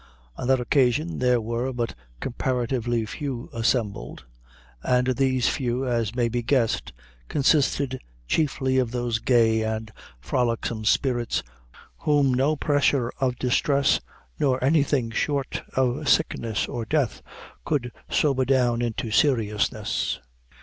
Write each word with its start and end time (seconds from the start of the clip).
On 0.35 0.47
that 0.47 0.59
occasion, 0.59 1.19
there 1.19 1.39
were 1.39 1.71
but 1.71 1.93
comparatively 2.19 3.05
few 3.05 3.51
assembled; 3.53 4.25
and 4.81 5.09
these 5.15 5.47
few, 5.47 5.87
as 5.87 6.15
may 6.15 6.27
be 6.27 6.41
guessed, 6.41 6.91
consisted 7.27 7.99
chiefly 8.27 8.79
of 8.79 8.89
those 8.89 9.19
gay 9.19 9.61
and 9.61 9.91
frolicsome 10.19 10.85
spirits 10.85 11.43
whom 11.97 12.33
no 12.33 12.55
pressure 12.55 13.11
of 13.19 13.37
distress, 13.37 13.99
nor 14.39 14.63
anything 14.63 15.11
short 15.11 15.61
of 15.75 16.09
sickness 16.09 16.67
or 16.67 16.83
death, 16.83 17.21
could 17.63 17.91
sober 18.09 18.43
down 18.43 18.81
into 18.81 19.11
seriousness. 19.11 20.19